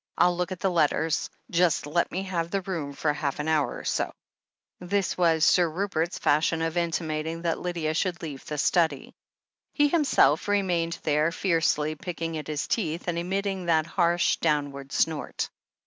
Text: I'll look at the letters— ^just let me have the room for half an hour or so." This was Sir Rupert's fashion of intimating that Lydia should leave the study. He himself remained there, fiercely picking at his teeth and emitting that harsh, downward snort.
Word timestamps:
I'll 0.17 0.35
look 0.35 0.51
at 0.51 0.61
the 0.61 0.71
letters— 0.71 1.29
^just 1.53 1.85
let 1.85 2.11
me 2.11 2.23
have 2.23 2.49
the 2.49 2.63
room 2.63 2.93
for 2.93 3.13
half 3.13 3.37
an 3.37 3.47
hour 3.47 3.77
or 3.77 3.83
so." 3.83 4.11
This 4.79 5.15
was 5.15 5.45
Sir 5.45 5.69
Rupert's 5.69 6.17
fashion 6.17 6.63
of 6.63 6.75
intimating 6.75 7.43
that 7.43 7.59
Lydia 7.59 7.93
should 7.93 8.19
leave 8.23 8.43
the 8.43 8.57
study. 8.57 9.13
He 9.73 9.89
himself 9.89 10.47
remained 10.47 10.97
there, 11.03 11.31
fiercely 11.31 11.93
picking 11.93 12.35
at 12.39 12.47
his 12.47 12.65
teeth 12.67 13.07
and 13.07 13.19
emitting 13.19 13.67
that 13.67 13.85
harsh, 13.85 14.37
downward 14.37 14.91
snort. 14.91 15.51